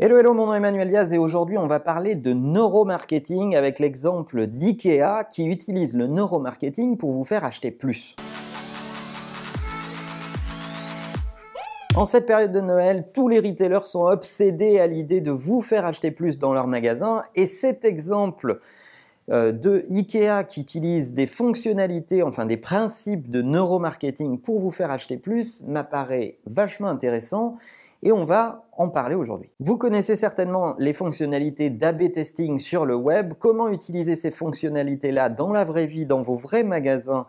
Hello, 0.00 0.16
hello, 0.16 0.32
mon 0.32 0.46
nom 0.46 0.54
est 0.54 0.58
Emmanuel 0.58 0.86
Diaz 0.86 1.12
et 1.12 1.18
aujourd'hui 1.18 1.58
on 1.58 1.66
va 1.66 1.80
parler 1.80 2.14
de 2.14 2.32
neuromarketing 2.32 3.56
avec 3.56 3.80
l'exemple 3.80 4.46
d'IKEA 4.46 5.24
qui 5.24 5.46
utilise 5.46 5.96
le 5.96 6.06
neuromarketing 6.06 6.96
pour 6.96 7.10
vous 7.10 7.24
faire 7.24 7.44
acheter 7.44 7.72
plus. 7.72 8.14
En 11.96 12.06
cette 12.06 12.26
période 12.26 12.52
de 12.52 12.60
Noël, 12.60 13.08
tous 13.12 13.26
les 13.26 13.40
retailers 13.40 13.86
sont 13.86 14.04
obsédés 14.04 14.78
à 14.78 14.86
l'idée 14.86 15.20
de 15.20 15.32
vous 15.32 15.62
faire 15.62 15.84
acheter 15.84 16.12
plus 16.12 16.38
dans 16.38 16.52
leur 16.52 16.68
magasin 16.68 17.24
et 17.34 17.48
cet 17.48 17.84
exemple 17.84 18.60
euh, 19.32 19.50
de 19.50 19.84
IKEA 19.90 20.44
qui 20.44 20.60
utilise 20.60 21.12
des 21.12 21.26
fonctionnalités, 21.26 22.22
enfin 22.22 22.46
des 22.46 22.56
principes 22.56 23.32
de 23.32 23.42
neuromarketing 23.42 24.38
pour 24.38 24.60
vous 24.60 24.70
faire 24.70 24.92
acheter 24.92 25.16
plus 25.16 25.64
m'apparaît 25.66 26.38
vachement 26.46 26.86
intéressant 26.86 27.56
et 28.02 28.12
on 28.12 28.24
va 28.24 28.64
en 28.72 28.88
parler 28.88 29.14
aujourd'hui. 29.14 29.54
Vous 29.60 29.76
connaissez 29.76 30.16
certainement 30.16 30.74
les 30.78 30.92
fonctionnalités 30.92 31.70
d'AB 31.70 32.12
testing 32.12 32.58
sur 32.58 32.86
le 32.86 32.94
web, 32.94 33.34
comment 33.38 33.68
utiliser 33.68 34.16
ces 34.16 34.30
fonctionnalités-là 34.30 35.28
dans 35.28 35.52
la 35.52 35.64
vraie 35.64 35.86
vie, 35.86 36.06
dans 36.06 36.22
vos 36.22 36.36
vrais 36.36 36.64
magasins 36.64 37.26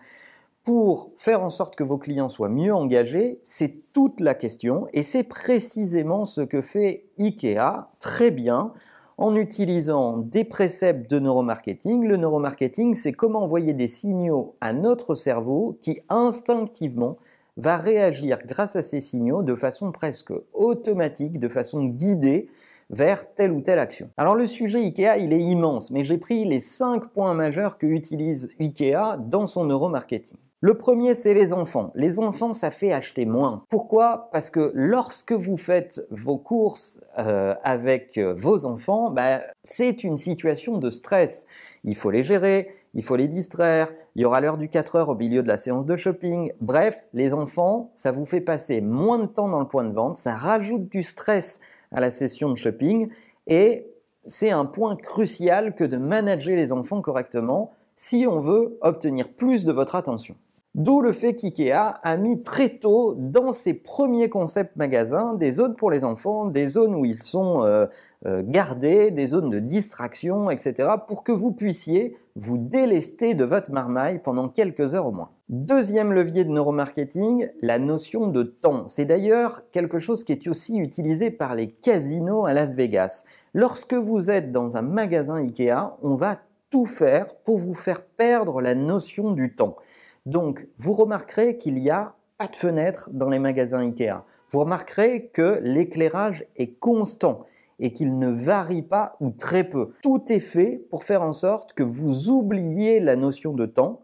pour 0.63 1.11
faire 1.15 1.41
en 1.41 1.49
sorte 1.49 1.75
que 1.75 1.83
vos 1.83 1.97
clients 1.97 2.29
soient 2.29 2.49
mieux 2.49 2.73
engagés, 2.73 3.39
c'est 3.41 3.91
toute 3.93 4.19
la 4.19 4.35
question 4.35 4.87
et 4.93 5.03
c'est 5.03 5.23
précisément 5.23 6.25
ce 6.25 6.41
que 6.41 6.61
fait 6.61 7.05
IKEA 7.17 7.89
très 7.99 8.29
bien 8.29 8.73
en 9.17 9.35
utilisant 9.35 10.17
des 10.17 10.43
préceptes 10.43 11.09
de 11.09 11.19
neuromarketing. 11.19 12.05
Le 12.05 12.17
neuromarketing, 12.17 12.93
c'est 12.93 13.11
comment 13.11 13.43
envoyer 13.43 13.73
des 13.73 13.87
signaux 13.87 14.55
à 14.61 14.71
notre 14.71 15.15
cerveau 15.15 15.77
qui 15.81 15.99
instinctivement 16.07 17.17
va 17.59 17.77
réagir 17.77 18.39
grâce 18.45 18.75
à 18.75 18.83
ces 18.83 19.01
signaux 19.01 19.43
de 19.43 19.55
façon 19.55 19.91
presque 19.91 20.31
automatique, 20.53 21.39
de 21.39 21.49
façon 21.49 21.85
guidée 21.85 22.47
vers 22.89 23.33
telle 23.33 23.51
ou 23.51 23.61
telle 23.61 23.79
action. 23.79 24.09
Alors 24.17 24.35
le 24.35 24.47
sujet 24.47 24.79
IKEA, 24.79 25.17
il 25.17 25.33
est 25.33 25.41
immense, 25.41 25.91
mais 25.91 26.03
j'ai 26.03 26.17
pris 26.17 26.45
les 26.45 26.59
cinq 26.59 27.07
points 27.09 27.33
majeurs 27.33 27.77
que 27.77 27.85
utilise 27.85 28.49
IKEA 28.59 29.17
dans 29.19 29.45
son 29.45 29.65
neuromarketing. 29.65 30.37
Le 30.61 30.73
premier, 30.73 31.15
c'est 31.15 31.33
les 31.33 31.53
enfants. 31.53 31.91
Les 31.95 32.19
enfants, 32.19 32.51
ça 32.51 32.69
fait 32.69 32.91
acheter 32.91 33.25
moins. 33.25 33.63
Pourquoi? 33.69 34.29
Parce 34.33 34.49
que 34.49 34.71
lorsque 34.73 35.31
vous 35.31 35.55
faites 35.55 36.01
vos 36.11 36.37
courses 36.37 36.99
euh, 37.17 37.55
avec 37.63 38.17
vos 38.17 38.65
enfants, 38.65 39.09
bah, 39.09 39.39
c'est 39.63 40.03
une 40.03 40.17
situation 40.17 40.77
de 40.77 40.89
stress. 40.89 41.45
Il 41.83 41.95
faut 41.95 42.11
les 42.11 42.23
gérer, 42.23 42.75
il 42.93 43.03
faut 43.03 43.15
les 43.15 43.27
distraire, 43.27 43.91
il 44.15 44.21
y 44.21 44.25
aura 44.25 44.41
l'heure 44.41 44.57
du 44.57 44.69
4 44.69 44.95
heures 44.95 45.09
au 45.09 45.15
milieu 45.15 45.43
de 45.43 45.47
la 45.47 45.57
séance 45.57 45.85
de 45.85 45.95
shopping. 45.95 46.51
Bref, 46.59 47.05
les 47.13 47.33
enfants, 47.33 47.91
ça 47.95 48.11
vous 48.11 48.25
fait 48.25 48.41
passer 48.41 48.81
moins 48.81 49.19
de 49.19 49.25
temps 49.25 49.49
dans 49.49 49.59
le 49.59 49.67
point 49.67 49.83
de 49.83 49.93
vente, 49.93 50.17
ça 50.17 50.35
rajoute 50.35 50.89
du 50.89 51.03
stress 51.03 51.59
à 51.91 51.99
la 51.99 52.11
session 52.11 52.49
de 52.49 52.55
shopping 52.55 53.09
et 53.47 53.87
c'est 54.25 54.51
un 54.51 54.65
point 54.65 54.95
crucial 54.95 55.75
que 55.75 55.83
de 55.83 55.97
manager 55.97 56.55
les 56.55 56.71
enfants 56.71 57.01
correctement 57.01 57.73
si 57.95 58.25
on 58.27 58.39
veut 58.39 58.77
obtenir 58.81 59.29
plus 59.29 59.65
de 59.65 59.71
votre 59.71 59.95
attention. 59.95 60.35
D'où 60.75 61.01
le 61.01 61.11
fait 61.13 61.35
qu'IKEA 61.35 61.95
a 62.03 62.17
mis 62.17 62.43
très 62.43 62.69
tôt 62.69 63.15
dans 63.17 63.51
ses 63.53 63.73
premiers 63.73 64.29
concepts 64.29 64.75
magasins 64.75 65.33
des 65.33 65.51
zones 65.51 65.73
pour 65.73 65.89
les 65.89 66.03
enfants, 66.03 66.45
des 66.45 66.67
zones 66.67 66.93
où 66.93 67.05
ils 67.05 67.23
sont 67.23 67.63
euh, 67.63 67.87
euh, 68.27 68.43
gardés, 68.45 69.09
des 69.09 69.25
zones 69.25 69.49
de 69.49 69.57
distraction, 69.57 70.51
etc. 70.51 70.89
pour 71.07 71.23
que 71.23 71.31
vous 71.31 71.53
puissiez 71.53 72.17
vous 72.35 72.59
délester 72.59 73.33
de 73.33 73.43
votre 73.45 73.71
marmaille 73.71 74.19
pendant 74.19 74.47
quelques 74.47 74.93
heures 74.93 75.07
au 75.07 75.11
moins. 75.11 75.31
Deuxième 75.49 76.13
levier 76.13 76.43
de 76.43 76.51
neuromarketing, 76.51 77.49
la 77.63 77.79
notion 77.79 78.27
de 78.27 78.43
temps. 78.43 78.87
C'est 78.87 79.05
d'ailleurs 79.05 79.63
quelque 79.71 79.97
chose 79.97 80.23
qui 80.23 80.33
est 80.33 80.47
aussi 80.47 80.77
utilisé 80.77 81.31
par 81.31 81.55
les 81.55 81.71
casinos 81.71 82.45
à 82.45 82.53
Las 82.53 82.75
Vegas. 82.75 83.23
Lorsque 83.55 83.95
vous 83.95 84.29
êtes 84.29 84.51
dans 84.51 84.77
un 84.77 84.83
magasin 84.83 85.37
IKEA, 85.37 85.97
on 86.03 86.13
va 86.13 86.37
tout 86.69 86.85
faire 86.85 87.33
pour 87.37 87.57
vous 87.57 87.73
faire 87.73 88.03
perdre 88.03 88.61
la 88.61 88.75
notion 88.75 89.31
du 89.31 89.55
temps. 89.55 89.75
Donc, 90.29 90.67
vous 90.77 90.93
remarquerez 90.93 91.57
qu'il 91.57 91.73
n'y 91.73 91.89
a 91.89 92.13
pas 92.37 92.45
de 92.45 92.55
fenêtre 92.55 93.09
dans 93.11 93.29
les 93.29 93.39
magasins 93.39 93.79
Ikea. 93.79 94.23
Vous 94.49 94.59
remarquerez 94.59 95.31
que 95.33 95.59
l'éclairage 95.63 96.45
est 96.55 96.79
constant 96.79 97.45
et 97.79 97.93
qu'il 97.93 98.19
ne 98.19 98.29
varie 98.29 98.83
pas 98.83 99.15
ou 99.21 99.31
très 99.31 99.63
peu. 99.63 99.89
Tout 100.03 100.21
est 100.29 100.39
fait 100.39 100.85
pour 100.91 101.03
faire 101.03 101.23
en 101.23 101.33
sorte 101.33 101.73
que 101.73 101.81
vous 101.81 102.29
oubliez 102.29 102.99
la 102.99 103.15
notion 103.15 103.53
de 103.53 103.65
temps 103.65 104.01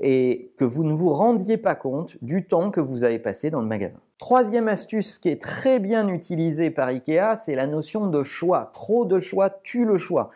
et 0.00 0.50
que 0.56 0.64
vous 0.64 0.82
ne 0.82 0.92
vous 0.92 1.12
rendiez 1.12 1.58
pas 1.58 1.76
compte 1.76 2.16
du 2.22 2.44
temps 2.44 2.72
que 2.72 2.80
vous 2.80 3.04
avez 3.04 3.20
passé 3.20 3.50
dans 3.50 3.60
le 3.60 3.68
magasin. 3.68 4.00
Troisième 4.18 4.66
astuce 4.66 5.16
qui 5.18 5.28
est 5.28 5.40
très 5.40 5.78
bien 5.78 6.08
utilisée 6.08 6.70
par 6.70 6.88
Ikea, 6.88 7.36
c'est 7.36 7.54
la 7.54 7.68
notion 7.68 8.08
de 8.08 8.24
choix. 8.24 8.72
Trop 8.74 9.04
de 9.04 9.20
choix 9.20 9.48
tue 9.48 9.84
le 9.84 9.96
choix. 9.96 10.30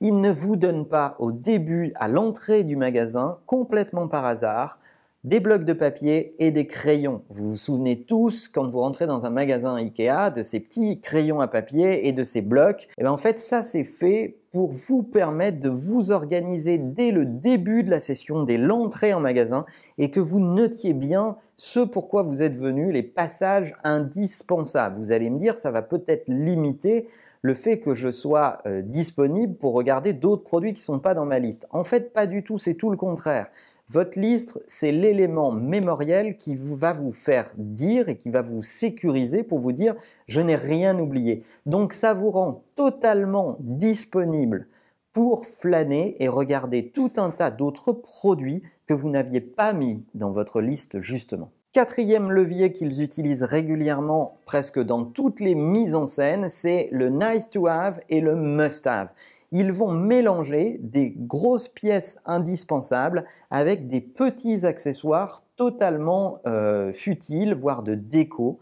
Il 0.00 0.20
ne 0.20 0.30
vous 0.30 0.54
donne 0.54 0.86
pas 0.86 1.16
au 1.18 1.32
début, 1.32 1.92
à 1.96 2.08
l'entrée 2.08 2.62
du 2.62 2.76
magasin, 2.76 3.38
complètement 3.46 4.06
par 4.06 4.24
hasard, 4.24 4.78
des 5.24 5.40
blocs 5.40 5.64
de 5.64 5.72
papier 5.72 6.34
et 6.38 6.50
des 6.50 6.66
crayons. 6.66 7.22
Vous 7.30 7.52
vous 7.52 7.56
souvenez 7.56 8.02
tous, 8.02 8.46
quand 8.48 8.68
vous 8.68 8.80
rentrez 8.80 9.06
dans 9.06 9.24
un 9.24 9.30
magasin 9.30 9.74
Ikea, 9.76 10.30
de 10.30 10.42
ces 10.42 10.60
petits 10.60 11.00
crayons 11.00 11.40
à 11.40 11.48
papier 11.48 12.06
et 12.06 12.12
de 12.12 12.24
ces 12.24 12.42
blocs. 12.42 12.82
Et 12.82 12.94
eh 12.98 13.02
bien 13.02 13.12
en 13.12 13.16
fait, 13.16 13.38
ça 13.38 13.62
c'est 13.62 13.84
fait 13.84 14.36
pour 14.52 14.70
vous 14.70 15.02
permettre 15.02 15.60
de 15.60 15.70
vous 15.70 16.10
organiser 16.10 16.76
dès 16.76 17.10
le 17.10 17.24
début 17.24 17.82
de 17.82 17.90
la 17.90 18.00
session, 18.00 18.44
dès 18.44 18.58
l'entrée 18.58 19.14
en 19.14 19.20
magasin, 19.20 19.64
et 19.96 20.10
que 20.10 20.20
vous 20.20 20.40
notiez 20.40 20.92
bien 20.92 21.38
ce 21.56 21.80
pourquoi 21.80 22.22
vous 22.22 22.42
êtes 22.42 22.56
venu, 22.56 22.92
les 22.92 23.02
passages 23.02 23.72
indispensables. 23.82 24.96
Vous 24.96 25.10
allez 25.10 25.30
me 25.30 25.38
dire, 25.38 25.56
ça 25.56 25.70
va 25.70 25.82
peut-être 25.82 26.28
limiter 26.28 27.08
le 27.40 27.54
fait 27.54 27.78
que 27.78 27.94
je 27.94 28.10
sois 28.10 28.58
euh, 28.66 28.82
disponible 28.82 29.54
pour 29.54 29.74
regarder 29.74 30.12
d'autres 30.12 30.44
produits 30.44 30.72
qui 30.72 30.80
ne 30.80 30.84
sont 30.84 30.98
pas 30.98 31.14
dans 31.14 31.26
ma 31.26 31.38
liste. 31.38 31.66
En 31.70 31.84
fait, 31.84 32.12
pas 32.12 32.26
du 32.26 32.42
tout, 32.42 32.58
c'est 32.58 32.74
tout 32.74 32.90
le 32.90 32.96
contraire. 32.96 33.48
Votre 33.88 34.18
liste, 34.18 34.62
c'est 34.66 34.92
l'élément 34.92 35.52
mémoriel 35.52 36.38
qui 36.38 36.54
va 36.56 36.94
vous 36.94 37.12
faire 37.12 37.50
dire 37.56 38.08
et 38.08 38.16
qui 38.16 38.30
va 38.30 38.40
vous 38.40 38.62
sécuriser 38.62 39.42
pour 39.42 39.58
vous 39.58 39.72
dire 39.72 39.94
je 40.26 40.40
n'ai 40.40 40.56
rien 40.56 40.98
oublié. 40.98 41.42
Donc 41.66 41.92
ça 41.92 42.14
vous 42.14 42.30
rend 42.30 42.64
totalement 42.76 43.56
disponible 43.60 44.68
pour 45.12 45.44
flâner 45.44 46.16
et 46.18 46.28
regarder 46.28 46.90
tout 46.90 47.12
un 47.18 47.30
tas 47.30 47.50
d'autres 47.50 47.92
produits 47.92 48.62
que 48.86 48.94
vous 48.94 49.10
n'aviez 49.10 49.40
pas 49.40 49.74
mis 49.74 50.04
dans 50.14 50.30
votre 50.30 50.62
liste 50.62 51.00
justement. 51.00 51.50
Quatrième 51.74 52.30
levier 52.30 52.72
qu'ils 52.72 53.02
utilisent 53.02 53.42
régulièrement 53.42 54.38
presque 54.46 54.78
dans 54.78 55.04
toutes 55.04 55.40
les 55.40 55.56
mises 55.56 55.96
en 55.96 56.06
scène, 56.06 56.48
c'est 56.48 56.88
le 56.92 57.10
nice 57.10 57.50
to 57.50 57.66
have 57.66 58.00
et 58.08 58.20
le 58.20 58.36
must 58.36 58.86
have 58.86 59.08
ils 59.54 59.70
vont 59.70 59.92
mélanger 59.92 60.80
des 60.82 61.14
grosses 61.16 61.68
pièces 61.68 62.18
indispensables 62.26 63.24
avec 63.52 63.86
des 63.86 64.00
petits 64.00 64.66
accessoires 64.66 65.44
totalement 65.54 66.40
euh, 66.44 66.92
futiles, 66.92 67.54
voire 67.54 67.84
de 67.84 67.94
déco. 67.94 68.58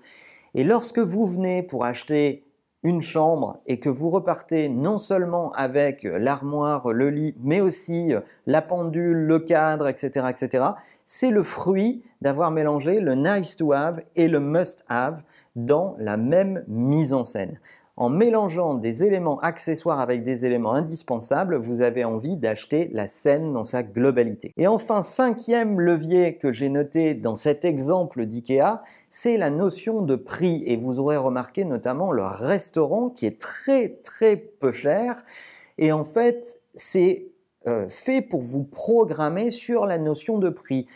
Et 0.54 0.64
lorsque 0.64 0.98
vous 0.98 1.26
venez 1.26 1.62
pour 1.62 1.86
acheter 1.86 2.44
une 2.82 3.00
chambre 3.00 3.58
et 3.66 3.80
que 3.80 3.88
vous 3.88 4.10
repartez 4.10 4.68
non 4.68 4.98
seulement 4.98 5.50
avec 5.52 6.02
l'armoire, 6.02 6.92
le 6.92 7.08
lit, 7.08 7.34
mais 7.42 7.62
aussi 7.62 8.12
la 8.46 8.60
pendule, 8.60 9.16
le 9.16 9.38
cadre, 9.38 9.88
etc., 9.88 10.26
etc., 10.28 10.64
c'est 11.06 11.30
le 11.30 11.42
fruit 11.42 12.04
d'avoir 12.20 12.50
mélangé 12.50 13.00
le 13.00 13.14
nice 13.14 13.56
to 13.56 13.72
have 13.72 14.02
et 14.14 14.28
le 14.28 14.40
must 14.40 14.84
have 14.90 15.22
dans 15.56 15.96
la 15.98 16.18
même 16.18 16.64
mise 16.68 17.14
en 17.14 17.24
scène 17.24 17.58
en 17.96 18.08
mélangeant 18.08 18.74
des 18.74 19.04
éléments 19.04 19.38
accessoires 19.40 20.00
avec 20.00 20.22
des 20.22 20.46
éléments 20.46 20.72
indispensables, 20.72 21.56
vous 21.56 21.82
avez 21.82 22.04
envie 22.04 22.36
d'acheter 22.36 22.88
la 22.92 23.06
scène 23.06 23.52
dans 23.52 23.64
sa 23.64 23.82
globalité. 23.82 24.52
Et 24.56 24.66
enfin, 24.66 25.02
cinquième 25.02 25.78
levier 25.78 26.38
que 26.38 26.52
j'ai 26.52 26.68
noté 26.68 27.14
dans 27.14 27.36
cet 27.36 27.64
exemple 27.64 28.24
d'IKEA, 28.24 28.82
c'est 29.08 29.36
la 29.36 29.50
notion 29.50 30.00
de 30.00 30.16
prix. 30.16 30.62
Et 30.66 30.76
vous 30.76 31.00
aurez 31.00 31.18
remarqué 31.18 31.64
notamment 31.64 32.12
le 32.12 32.24
restaurant 32.24 33.10
qui 33.10 33.26
est 33.26 33.40
très 33.40 33.88
très 33.88 34.36
peu 34.36 34.72
cher. 34.72 35.24
Et 35.76 35.92
en 35.92 36.04
fait, 36.04 36.60
c'est 36.72 37.28
euh, 37.66 37.86
fait 37.88 38.22
pour 38.22 38.40
vous 38.40 38.64
programmer 38.64 39.50
sur 39.50 39.86
la 39.86 39.98
notion 39.98 40.38
de 40.38 40.48
prix. 40.48 40.88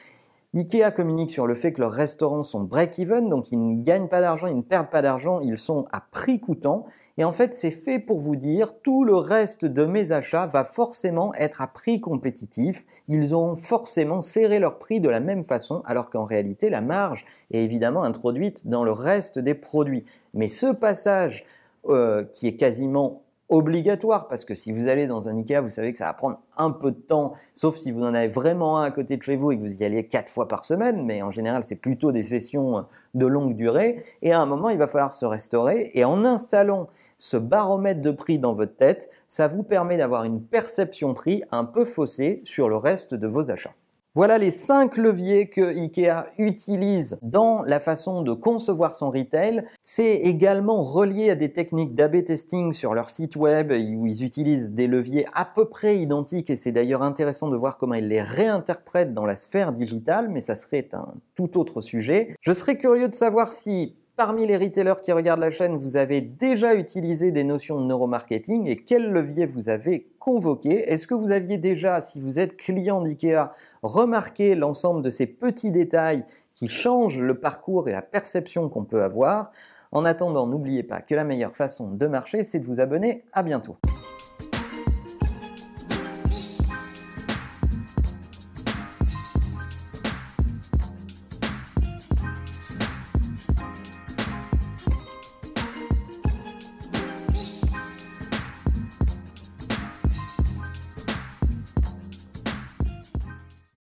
Ikea 0.56 0.90
communique 0.90 1.30
sur 1.30 1.46
le 1.46 1.54
fait 1.54 1.72
que 1.72 1.82
leurs 1.82 1.92
restaurants 1.92 2.42
sont 2.42 2.62
break-even, 2.62 3.28
donc 3.28 3.52
ils 3.52 3.58
ne 3.58 3.82
gagnent 3.82 4.08
pas 4.08 4.22
d'argent, 4.22 4.46
ils 4.46 4.56
ne 4.56 4.62
perdent 4.62 4.88
pas 4.88 5.02
d'argent, 5.02 5.40
ils 5.40 5.58
sont 5.58 5.84
à 5.92 6.00
prix 6.00 6.40
coûtant. 6.40 6.86
Et 7.18 7.24
en 7.24 7.32
fait, 7.32 7.52
c'est 7.52 7.70
fait 7.70 7.98
pour 7.98 8.20
vous 8.20 8.36
dire, 8.36 8.80
tout 8.80 9.04
le 9.04 9.16
reste 9.16 9.66
de 9.66 9.84
mes 9.84 10.12
achats 10.12 10.46
va 10.46 10.64
forcément 10.64 11.34
être 11.34 11.60
à 11.60 11.66
prix 11.66 12.00
compétitif. 12.00 12.86
Ils 13.08 13.34
ont 13.34 13.54
forcément 13.54 14.22
serré 14.22 14.58
leur 14.58 14.78
prix 14.78 14.98
de 14.98 15.10
la 15.10 15.20
même 15.20 15.44
façon, 15.44 15.82
alors 15.84 16.08
qu'en 16.08 16.24
réalité, 16.24 16.70
la 16.70 16.80
marge 16.80 17.26
est 17.50 17.62
évidemment 17.62 18.02
introduite 18.02 18.66
dans 18.66 18.82
le 18.82 18.92
reste 18.92 19.38
des 19.38 19.54
produits. 19.54 20.06
Mais 20.32 20.48
ce 20.48 20.72
passage 20.72 21.44
euh, 21.86 22.24
qui 22.32 22.48
est 22.48 22.56
quasiment 22.56 23.25
obligatoire 23.48 24.28
parce 24.28 24.44
que 24.44 24.54
si 24.54 24.72
vous 24.72 24.88
allez 24.88 25.06
dans 25.06 25.28
un 25.28 25.36
Ikea, 25.36 25.60
vous 25.60 25.70
savez 25.70 25.92
que 25.92 25.98
ça 25.98 26.06
va 26.06 26.14
prendre 26.14 26.40
un 26.56 26.70
peu 26.70 26.90
de 26.90 26.98
temps, 26.98 27.34
sauf 27.54 27.76
si 27.76 27.92
vous 27.92 28.02
en 28.02 28.14
avez 28.14 28.28
vraiment 28.28 28.78
un 28.78 28.82
à 28.82 28.90
côté 28.90 29.16
de 29.16 29.22
chez 29.22 29.36
vous 29.36 29.52
et 29.52 29.56
que 29.56 29.62
vous 29.62 29.82
y 29.82 29.84
allez 29.84 30.06
quatre 30.06 30.30
fois 30.30 30.48
par 30.48 30.64
semaine, 30.64 31.04
mais 31.04 31.22
en 31.22 31.30
général 31.30 31.64
c'est 31.64 31.76
plutôt 31.76 32.12
des 32.12 32.22
sessions 32.22 32.86
de 33.14 33.26
longue 33.26 33.54
durée. 33.54 34.04
Et 34.22 34.32
à 34.32 34.40
un 34.40 34.46
moment, 34.46 34.70
il 34.70 34.78
va 34.78 34.88
falloir 34.88 35.14
se 35.14 35.24
restaurer 35.24 35.90
et 35.94 36.04
en 36.04 36.24
installant 36.24 36.88
ce 37.18 37.36
baromètre 37.36 38.02
de 38.02 38.10
prix 38.10 38.38
dans 38.38 38.52
votre 38.52 38.76
tête, 38.76 39.08
ça 39.26 39.48
vous 39.48 39.62
permet 39.62 39.96
d'avoir 39.96 40.24
une 40.24 40.42
perception 40.42 41.14
prix 41.14 41.42
un 41.50 41.64
peu 41.64 41.84
faussée 41.84 42.40
sur 42.44 42.68
le 42.68 42.76
reste 42.76 43.14
de 43.14 43.26
vos 43.26 43.50
achats. 43.50 43.74
Voilà 44.16 44.38
les 44.38 44.50
cinq 44.50 44.96
leviers 44.96 45.50
que 45.50 45.76
IKEA 45.76 46.24
utilise 46.38 47.18
dans 47.20 47.60
la 47.60 47.78
façon 47.78 48.22
de 48.22 48.32
concevoir 48.32 48.94
son 48.94 49.10
retail. 49.10 49.66
C'est 49.82 50.14
également 50.14 50.82
relié 50.82 51.28
à 51.28 51.34
des 51.34 51.52
techniques 51.52 51.94
d'AB 51.94 52.24
testing 52.24 52.72
sur 52.72 52.94
leur 52.94 53.10
site 53.10 53.36
web 53.36 53.72
où 53.72 54.06
ils 54.06 54.24
utilisent 54.24 54.72
des 54.72 54.86
leviers 54.86 55.26
à 55.34 55.44
peu 55.44 55.66
près 55.66 55.98
identiques 55.98 56.48
et 56.48 56.56
c'est 56.56 56.72
d'ailleurs 56.72 57.02
intéressant 57.02 57.50
de 57.50 57.58
voir 57.58 57.76
comment 57.76 57.92
ils 57.92 58.08
les 58.08 58.22
réinterprètent 58.22 59.12
dans 59.12 59.26
la 59.26 59.36
sphère 59.36 59.74
digitale, 59.74 60.30
mais 60.30 60.40
ça 60.40 60.56
serait 60.56 60.88
un 60.94 61.12
tout 61.34 61.58
autre 61.58 61.82
sujet. 61.82 62.34
Je 62.40 62.54
serais 62.54 62.78
curieux 62.78 63.08
de 63.08 63.14
savoir 63.14 63.52
si 63.52 63.96
Parmi 64.16 64.46
les 64.46 64.56
retailers 64.56 64.98
qui 65.02 65.12
regardent 65.12 65.40
la 65.40 65.50
chaîne, 65.50 65.76
vous 65.76 65.98
avez 65.98 66.22
déjà 66.22 66.74
utilisé 66.74 67.32
des 67.32 67.44
notions 67.44 67.78
de 67.78 67.84
neuromarketing 67.84 68.66
et 68.66 68.76
quel 68.76 69.10
levier 69.10 69.44
vous 69.44 69.68
avez 69.68 70.08
convoqué? 70.18 70.90
Est-ce 70.90 71.06
que 71.06 71.12
vous 71.12 71.32
aviez 71.32 71.58
déjà, 71.58 72.00
si 72.00 72.18
vous 72.18 72.38
êtes 72.38 72.56
client 72.56 73.02
d'IKEA, 73.02 73.52
remarqué 73.82 74.54
l'ensemble 74.54 75.02
de 75.02 75.10
ces 75.10 75.26
petits 75.26 75.70
détails 75.70 76.24
qui 76.54 76.68
changent 76.68 77.20
le 77.20 77.38
parcours 77.38 77.90
et 77.90 77.92
la 77.92 78.00
perception 78.00 78.70
qu'on 78.70 78.84
peut 78.84 79.02
avoir? 79.02 79.50
En 79.92 80.06
attendant, 80.06 80.46
n'oubliez 80.46 80.82
pas 80.82 81.02
que 81.02 81.14
la 81.14 81.24
meilleure 81.24 81.54
façon 81.54 81.90
de 81.90 82.06
marcher, 82.06 82.42
c'est 82.42 82.58
de 82.58 82.64
vous 82.64 82.80
abonner. 82.80 83.24
À 83.34 83.42
bientôt. 83.42 83.76